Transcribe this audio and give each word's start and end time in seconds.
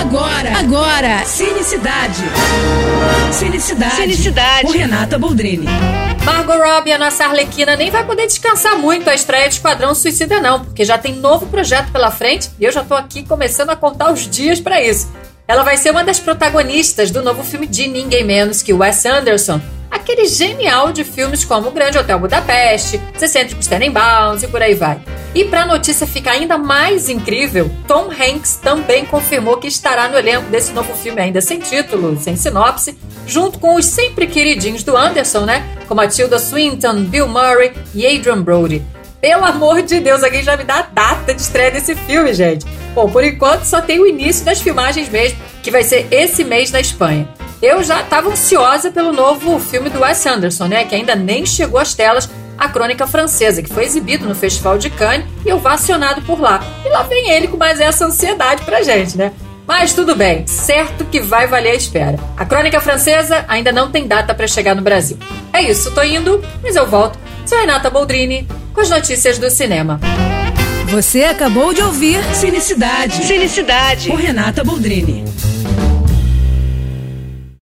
Agora, 0.00 0.58
agora, 0.58 1.24
Cinecidade. 1.26 2.22
Cinecidade. 3.32 3.96
Cinecidade. 3.96 4.62
Com 4.62 4.72
Renata 4.72 5.18
Boldrini. 5.18 5.66
Margot 6.24 6.56
Robbie, 6.56 6.92
a 6.92 6.98
nossa 6.98 7.26
Arlequina, 7.26 7.76
nem 7.76 7.90
vai 7.90 8.02
poder 8.06 8.26
descansar 8.26 8.78
muito 8.78 9.10
a 9.10 9.14
estreia 9.14 9.46
de 9.46 9.56
Esquadrão 9.56 9.94
Suicida 9.94 10.40
não, 10.40 10.64
porque 10.64 10.86
já 10.86 10.96
tem 10.96 11.14
novo 11.16 11.46
projeto 11.48 11.92
pela 11.92 12.10
frente 12.10 12.48
e 12.58 12.64
eu 12.64 12.72
já 12.72 12.82
tô 12.82 12.94
aqui 12.94 13.22
começando 13.24 13.68
a 13.68 13.76
contar 13.76 14.10
os 14.10 14.26
dias 14.26 14.58
para 14.58 14.82
isso. 14.82 15.12
Ela 15.46 15.62
vai 15.62 15.76
ser 15.76 15.90
uma 15.90 16.02
das 16.02 16.18
protagonistas 16.18 17.10
do 17.10 17.22
novo 17.22 17.44
filme 17.44 17.66
de 17.66 17.86
ninguém 17.86 18.24
menos 18.24 18.62
que 18.62 18.72
Wes 18.72 19.04
Anderson, 19.04 19.60
aquele 19.90 20.26
genial 20.26 20.92
de 20.92 21.04
filmes 21.04 21.44
como 21.44 21.68
O 21.68 21.72
Grande 21.72 21.98
Hotel 21.98 22.18
Budapeste, 22.18 23.00
60 23.16 23.56
Tenenbaums 23.68 24.42
e 24.42 24.48
por 24.48 24.62
aí 24.62 24.74
vai. 24.74 25.00
E 25.34 25.44
para 25.44 25.62
a 25.62 25.66
notícia 25.66 26.06
ficar 26.06 26.32
ainda 26.32 26.58
mais 26.58 27.08
incrível, 27.08 27.70
Tom 27.86 28.10
Hanks 28.10 28.56
também 28.56 29.04
confirmou 29.04 29.58
que 29.58 29.68
estará 29.68 30.08
no 30.08 30.18
elenco 30.18 30.50
desse 30.50 30.72
novo 30.72 30.92
filme 30.94 31.20
ainda 31.20 31.40
sem 31.40 31.60
título, 31.60 32.18
sem 32.20 32.36
sinopse, 32.36 32.98
junto 33.26 33.58
com 33.58 33.76
os 33.76 33.86
sempre 33.86 34.26
queridinhos 34.26 34.82
do 34.82 34.96
Anderson, 34.96 35.40
né? 35.40 35.64
Como 35.86 36.00
a 36.00 36.08
Tilda 36.08 36.38
Swinton, 36.38 37.04
Bill 37.04 37.28
Murray 37.28 37.72
e 37.94 38.06
Adrian 38.06 38.42
Brody. 38.42 38.82
Pelo 39.20 39.44
amor 39.44 39.82
de 39.82 40.00
Deus, 40.00 40.24
alguém 40.24 40.42
já 40.42 40.56
me 40.56 40.64
dá 40.64 40.78
a 40.78 40.82
data 40.82 41.34
de 41.34 41.40
estreia 41.40 41.70
desse 41.70 41.94
filme, 41.94 42.32
gente. 42.32 42.64
Bom, 42.94 43.08
por 43.08 43.22
enquanto 43.22 43.64
só 43.64 43.80
tem 43.80 44.00
o 44.00 44.06
início 44.06 44.44
das 44.44 44.60
filmagens 44.60 45.08
mesmo, 45.10 45.38
que 45.62 45.70
vai 45.70 45.84
ser 45.84 46.08
esse 46.10 46.42
mês 46.42 46.72
na 46.72 46.80
Espanha. 46.80 47.28
Eu 47.62 47.82
já 47.84 48.00
estava 48.00 48.30
ansiosa 48.30 48.90
pelo 48.90 49.12
novo 49.12 49.60
filme 49.60 49.90
do 49.90 50.00
Wes 50.00 50.24
Anderson, 50.24 50.66
né? 50.66 50.84
Que 50.84 50.94
ainda 50.94 51.14
nem 51.14 51.44
chegou 51.44 51.78
às 51.78 51.94
telas, 51.94 52.28
A 52.56 52.68
Crônica 52.68 53.06
Francesa, 53.06 53.62
que 53.62 53.72
foi 53.72 53.84
exibido 53.84 54.26
no 54.26 54.34
Festival 54.34 54.78
de 54.78 54.88
Cannes 54.88 55.26
e 55.44 55.48
eu 55.50 55.58
vacionado 55.58 56.22
por 56.22 56.40
lá. 56.40 56.60
E 56.84 56.88
lá 56.88 57.02
vem 57.02 57.30
ele 57.30 57.48
com 57.48 57.58
mais 57.58 57.78
essa 57.78 58.06
ansiedade 58.06 58.62
pra 58.64 58.82
gente, 58.82 59.18
né? 59.18 59.32
Mas 59.66 59.92
tudo 59.92 60.16
bem, 60.16 60.46
certo 60.46 61.04
que 61.04 61.20
vai 61.20 61.46
valer 61.46 61.72
a 61.72 61.74
espera. 61.74 62.18
A 62.36 62.46
Crônica 62.46 62.80
Francesa 62.80 63.44
ainda 63.46 63.70
não 63.70 63.90
tem 63.90 64.06
data 64.06 64.34
para 64.34 64.48
chegar 64.48 64.74
no 64.74 64.82
Brasil. 64.82 65.18
É 65.52 65.62
isso, 65.62 65.90
tô 65.92 66.02
indo, 66.02 66.42
mas 66.62 66.74
eu 66.76 66.86
volto. 66.86 67.18
Sou 67.44 67.58
Renata 67.58 67.90
Boldrini 67.90 68.48
com 68.72 68.80
as 68.80 68.88
notícias 68.88 69.38
do 69.38 69.50
cinema. 69.50 70.00
Você 70.88 71.24
acabou 71.24 71.72
de 71.74 71.82
ouvir 71.82 72.20
Cinecidade. 72.34 73.24
Cinecidade. 73.24 74.08
Com 74.08 74.16
Renata 74.16 74.64
Boldrini. 74.64 75.24